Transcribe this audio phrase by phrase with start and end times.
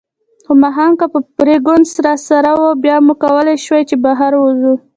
[0.45, 4.73] خو ماښام که به فرګوسن راسره وه، بیا مو کولای شوای چې بهر ووځو.